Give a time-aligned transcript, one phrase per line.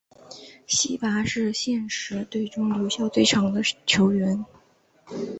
[0.65, 4.43] 希拔是现时队中留效最长的球员。